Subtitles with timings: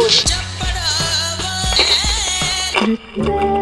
[0.00, 0.28] Thank
[3.16, 3.57] you.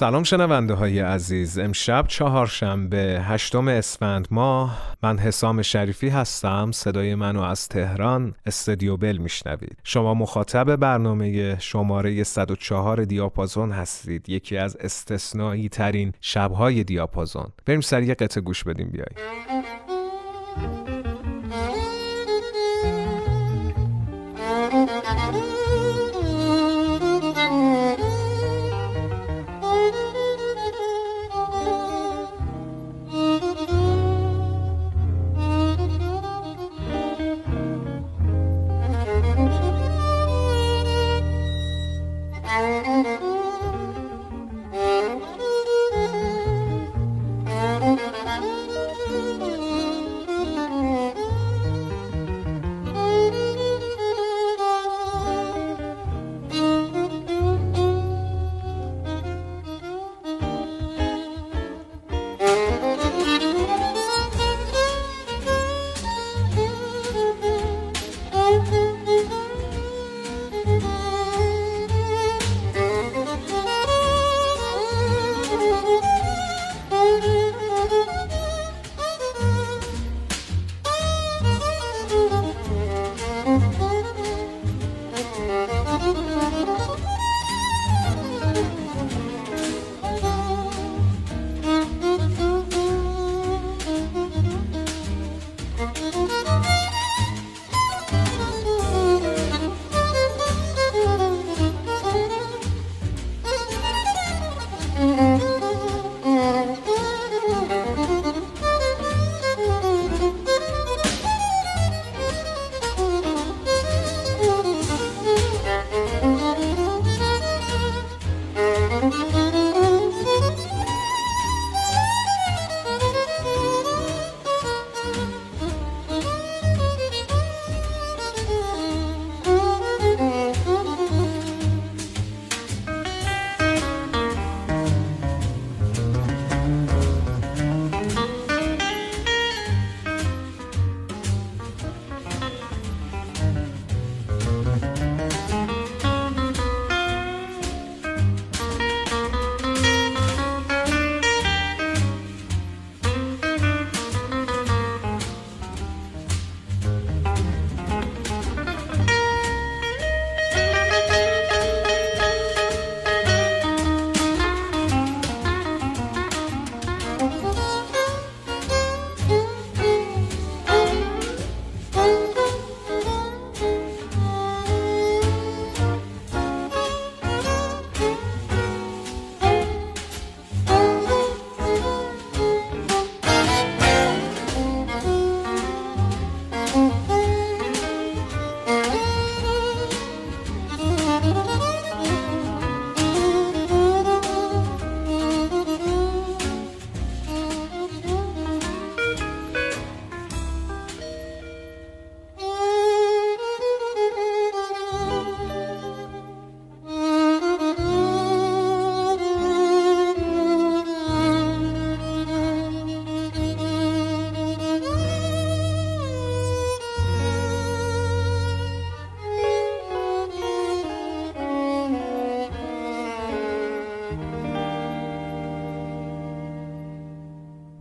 [0.00, 1.58] سلام شنونده های عزیز.
[1.58, 4.96] امشب چهارشنبه هشتم اسفند ماه.
[5.02, 6.70] من حسام شریفی هستم.
[6.72, 9.76] صدای منو از تهران استدیو بل میشنوید.
[9.84, 14.28] شما مخاطب برنامه شماره 104 دیاپازون هستید.
[14.28, 17.46] یکی از استثنایی ترین شبهای دیاپازون.
[17.66, 18.88] بریم سر یه قطعه گوش بدیم.
[18.90, 19.16] بیاییم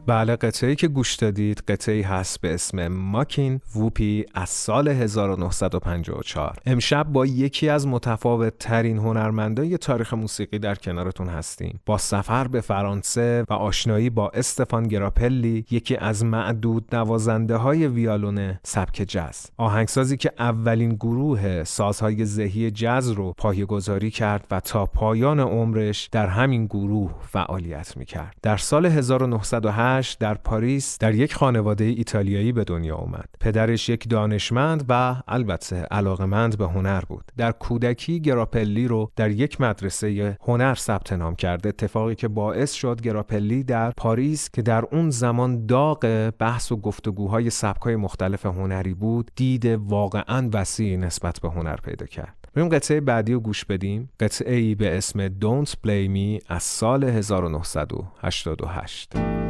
[0.10, 7.04] بله قطعه که گوش دادید قطعه هست به اسم ماکین ووپی از سال 1954 امشب
[7.04, 11.80] با یکی از متفاوت ترین هنرمندای تاریخ موسیقی در کنارتون هستیم.
[11.86, 18.60] با سفر به فرانسه و آشنایی با استفان گراپلی یکی از معدود نوازنده های ویالون
[18.64, 23.36] سبک جز آهنگسازی که اولین گروه سازهای ذهی جز رو
[23.68, 28.36] گذاری کرد و تا پایان عمرش در همین گروه فعالیت می‌کرد.
[28.42, 33.30] در سال 1908 88 در پاریس در یک خانواده ایتالیایی به دنیا اومد.
[33.40, 37.32] پدرش یک دانشمند و البته علاقمند به هنر بود.
[37.38, 41.68] در کودکی گراپلی رو در یک مدرسه هنر ثبت نام کرد.
[41.68, 47.50] اتفاقی که باعث شد گراپلی در پاریس که در اون زمان داغ بحث و گفتگوهای
[47.50, 52.36] سبکای مختلف هنری بود، دید واقعا وسیعی نسبت به هنر پیدا کرد.
[52.54, 57.04] بریم قطعه بعدی رو گوش بدیم قطعه ای به اسم Don't Play Me از سال
[57.04, 59.49] 1988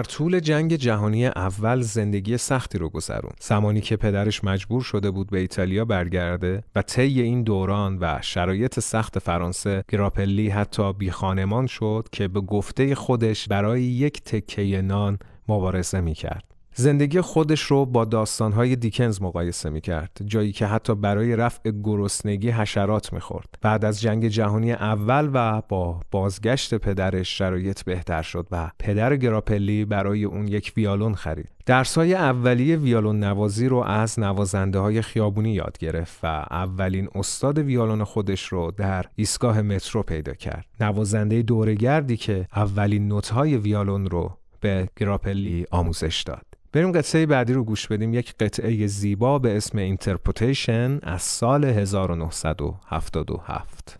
[0.00, 5.30] در طول جنگ جهانی اول زندگی سختی رو گذرون زمانی که پدرش مجبور شده بود
[5.30, 11.66] به ایتالیا برگرده و طی این دوران و شرایط سخت فرانسه گراپلی حتی بی خانمان
[11.66, 16.49] شد که به گفته خودش برای یک تکه نان مبارزه می کرد.
[16.80, 22.50] زندگی خودش رو با داستانهای دیکنز مقایسه می کرد جایی که حتی برای رفع گرسنگی
[22.50, 23.58] حشرات می خورد.
[23.60, 29.84] بعد از جنگ جهانی اول و با بازگشت پدرش شرایط بهتر شد و پدر گراپلی
[29.84, 31.48] برای اون یک ویالون خرید.
[31.66, 38.04] درسای اولیه ویالون نوازی رو از نوازنده های خیابونی یاد گرفت و اولین استاد ویالون
[38.04, 40.66] خودش رو در ایستگاه مترو پیدا کرد.
[40.80, 46.49] نوازنده دورگردی که اولین نوتهای ویالون رو به گراپلی آموزش داد.
[46.72, 48.14] بریم قطعه بعدی رو گوش بدیم.
[48.14, 53.98] یک قطعه زیبا به اسم Interpretation از سال 1977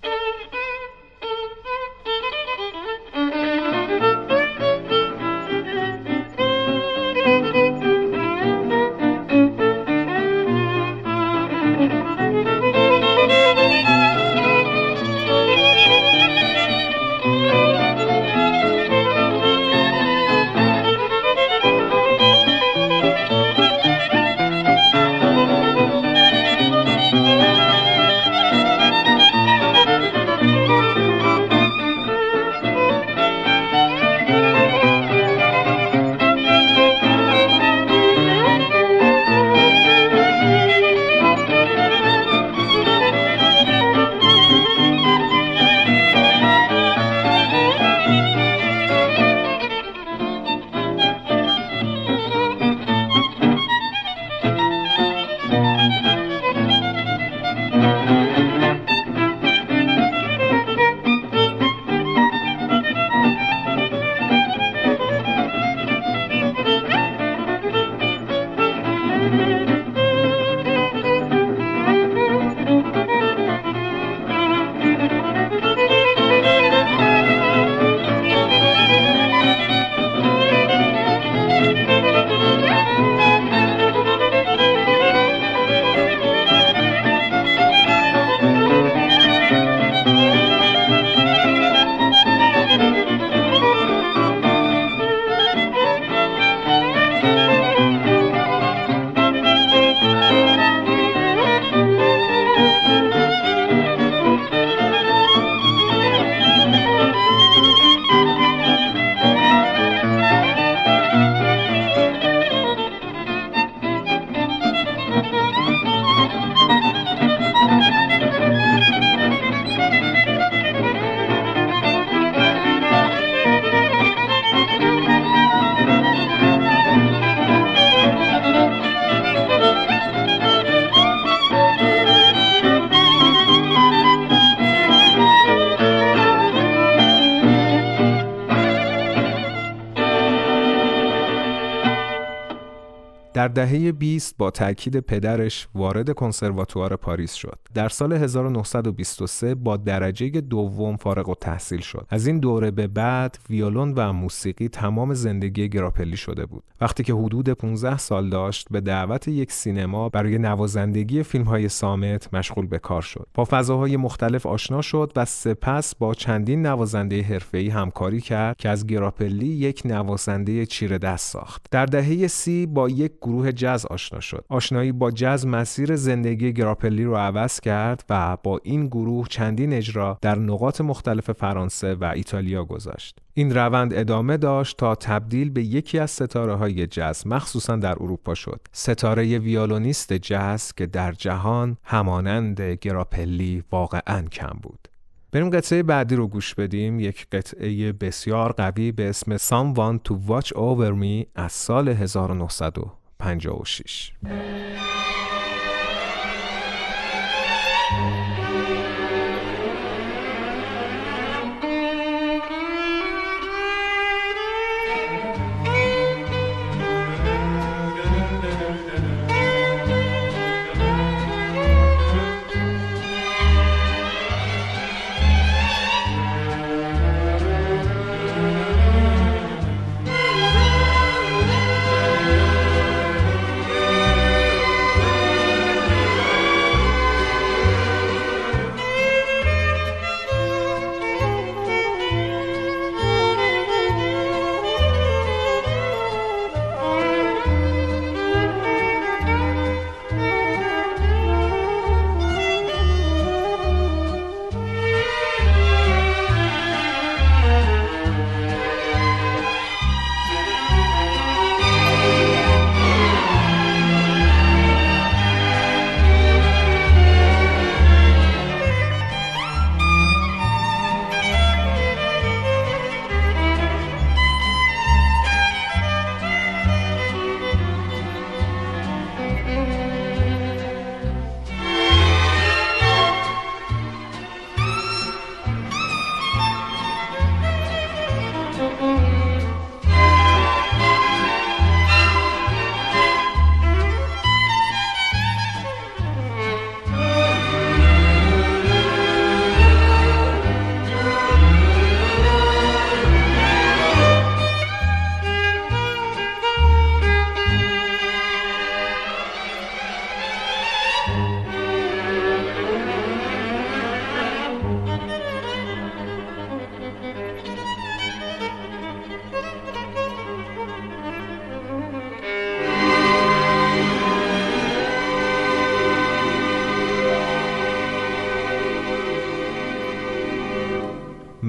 [143.55, 147.59] دهه 20 با تاکید پدرش وارد کنسرواتوار پاریس شد.
[147.75, 152.07] در سال 1923 با درجه دوم فارغ التحصیل شد.
[152.09, 156.63] از این دوره به بعد ویولون و موسیقی تمام زندگی گراپلی شده بود.
[156.81, 162.35] وقتی که حدود 15 سال داشت به دعوت یک سینما برای نوازندگی فیلم های صامت
[162.35, 163.27] مشغول به کار شد.
[163.35, 168.87] با فضاهای مختلف آشنا شد و سپس با چندین نوازنده حرفه‌ای همکاری کرد که از
[168.87, 171.67] گراپلی یک نوازنده چیره دست ساخت.
[171.71, 174.45] در دهه سی با یک گروه جز آشنا شد.
[174.49, 180.19] آشنایی با جز مسیر زندگی گراپلی رو عوض کرد و با این گروه چندین اجرا
[180.23, 183.19] در نقاط مختلف فرانسه و ایتالیا گذاشت.
[183.35, 188.35] این روند ادامه داشت تا تبدیل به یکی از ستاره های جز مخصوصا در اروپا
[188.35, 188.61] شد.
[188.73, 194.89] ستاره ویولونیست جز که در جهان همانند گراپلی واقعا کم بود.
[195.33, 200.49] بریم قطعه بعدی رو گوش بدیم یک قطعه بسیار قوی به اسم Someone to Watch
[200.49, 202.79] Over Me از سال 1900
[203.21, 204.13] 56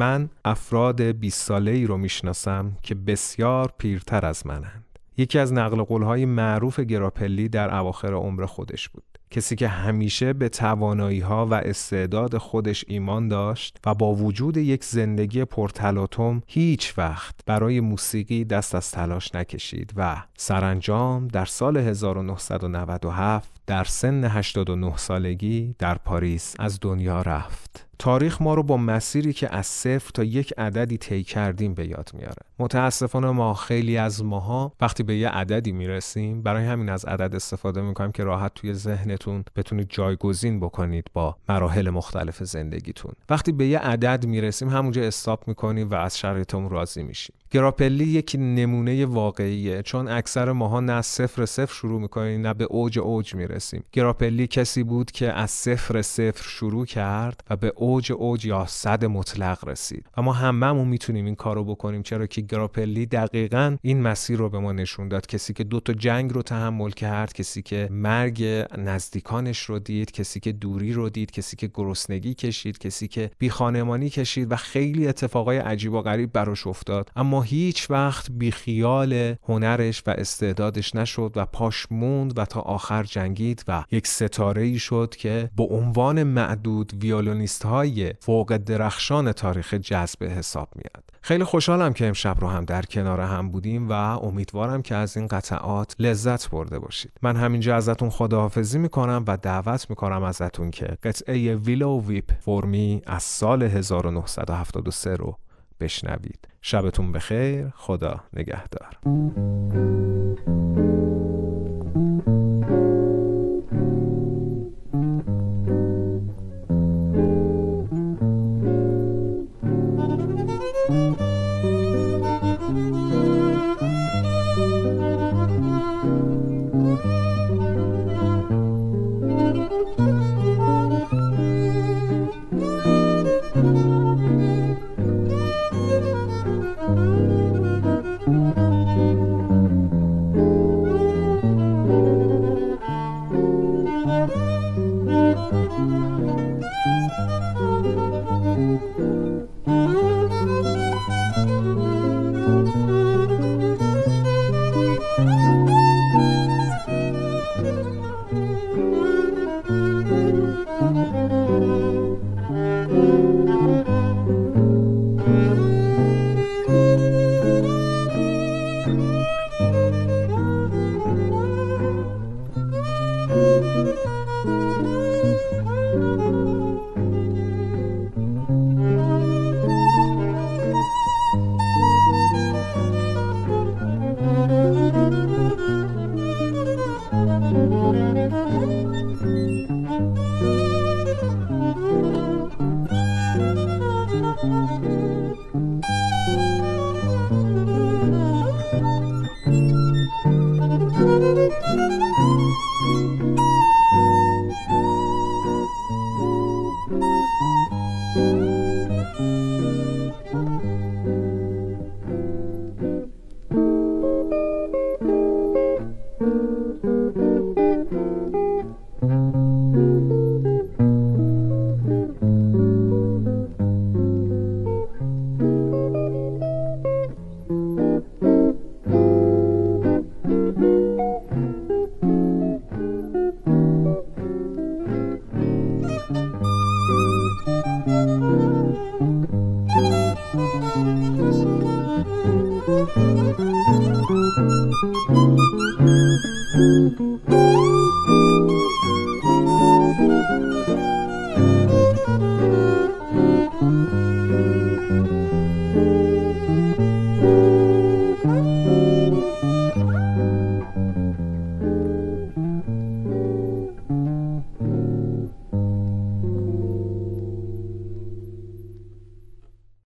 [0.02, 4.86] من افراد 20 ساله ای رو می‌شناسم که بسیار پیرتر از منند.
[5.18, 9.04] یکی از نقل قولهای معروف گراپلی در اواخر عمر خودش بود.
[9.32, 14.84] کسی که همیشه به توانایی ها و استعداد خودش ایمان داشت و با وجود یک
[14.84, 23.61] زندگی پرتلاطم هیچ وقت برای موسیقی دست از تلاش نکشید و سرانجام در سال 1997
[23.68, 27.88] در سن 89 سالگی در پاریس از دنیا رفت.
[28.00, 32.10] تاریخ ما رو با مسیری که از صفر تا یک عددی طی کردیم به یاد
[32.14, 32.42] میاره.
[32.60, 37.82] متاسفانه ما خیلی از ماها وقتی به یه عددی می‌رسیم برای همین از عدد استفاده
[37.82, 43.12] می‌کنیم که راحت توی ذهنتون بتونید جایگزین بکنید با مراحل مختلف زندگیتون.
[43.30, 47.36] وقتی به یه عدد می‌رسیم همونجا استاپ می‌کنیم و از شرایطمون راضی میشیم.
[47.52, 53.00] گراپلی یک نمونه واقعیه چون اکثر ماها نه صفر صفر شروع می‌کنیم نه به اوج
[53.00, 53.36] اوج
[53.92, 59.06] گراپلی کسی بود که از صفر صفر شروع کرد و به اوج اوج یا صد
[59.06, 60.06] مطلق رسید.
[60.18, 64.60] و ما هممون می‌تونیم این کارو بکنیم چرا که گراپلی دقیقا این مسیر رو به
[64.60, 65.28] ما نشون داد.
[65.28, 68.44] کسی که دو تا جنگ رو تحمل کرد کسی که مرگ
[68.78, 73.50] نزدیکانش رو دید کسی که دوری رو دید کسی که گرسنگی کشید کسی که بی
[73.50, 77.12] خانمانی کشید و خیلی اتفاقای عجیب و غریب براش افتاد.
[77.16, 83.04] اما هیچ وقت بی خیال هنرش و استعدادش نشد و پاش موند و تا آخر
[83.42, 89.74] جنگید و یک ستاره ای شد که به عنوان معدود ویولونیست های فوق درخشان تاریخ
[89.74, 94.82] جذب حساب میاد خیلی خوشحالم که امشب رو هم در کنار هم بودیم و امیدوارم
[94.82, 97.12] که از این قطعات لذت برده باشید.
[97.22, 103.24] من همینجا ازتون خداحافظی می‌کنم و دعوت می‌کنم ازتون که قطعه ویلو ویپ فرمی از
[103.24, 105.38] سال 1973 رو
[105.80, 106.48] بشنوید.
[106.62, 107.68] شبتون بخیر.
[107.76, 108.98] خدا نگهدار.